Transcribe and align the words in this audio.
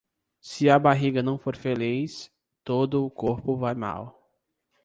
Se 0.39 0.67
a 0.71 0.79
barriga 0.79 1.21
não 1.21 1.37
for 1.37 1.55
feliz, 1.55 2.31
todo 2.63 3.05
o 3.05 3.11
corpo 3.11 3.55
vai 3.55 3.75
mal. 3.75 4.31